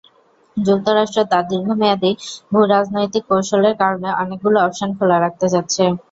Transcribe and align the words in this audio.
যুক্তরাষ্ট্র 0.57 1.19
তার 1.31 1.43
দীর্ঘমেয়াদি 1.49 2.11
ভূরাজনৈতিক 2.51 3.23
কৌশলের 3.29 3.75
কারণে 3.81 4.09
অনেকগুলো 4.21 4.57
অপশন 4.61 4.89
খোলা 4.97 5.17
রাখতে 5.19 5.45
চাচ্ছে। 5.53 5.83